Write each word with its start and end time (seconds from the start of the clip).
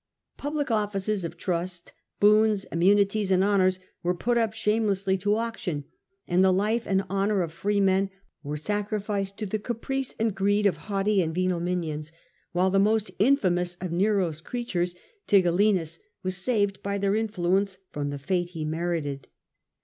Public 0.35 0.71
offices 0.71 1.23
of 1.23 1.37
trust, 1.37 1.93
boons, 2.19 2.63
immunities, 2.71 3.29
and 3.29 3.43
honours 3.43 3.77
were 4.01 4.15
put 4.15 4.35
up 4.35 4.51
shamelessly 4.53 5.15
to 5.19 5.35
auction, 5.35 5.83
and 6.27 6.43
the 6.43 6.51
life 6.51 6.87
and 6.87 7.03
honour 7.07 7.43
of 7.43 7.51
free 7.53 7.79
men 7.79 8.09
were 8.41 8.57
sacrificed 8.57 9.37
to 9.37 9.45
the 9.45 9.59
caprice 9.59 10.15
and 10.17 10.33
greed 10.33 10.65
of 10.65 10.77
haughty 10.87 11.21
and 11.21 11.35
venal 11.35 11.59
minions, 11.59 12.11
while 12.51 12.71
the 12.71 12.79
most 12.79 13.15
infa 13.19 13.53
mous 13.53 13.77
of 13.79 13.91
Nero's 13.91 14.41
creatures, 14.41 14.95
Tigellinus, 15.27 15.99
was 16.23 16.35
saved 16.35 16.81
by 16.81 16.97
their 16.97 17.15
influence 17.15 17.77
from 17.91 18.09
the 18.09 18.17
fate 18.17 18.49
he 18.57 18.65
merited. 18.65 19.27
126 19.27 19.29
The 19.29 19.29
Earlier 19.29 19.29
Empire, 19.29 19.29
A.D. 19.29 19.29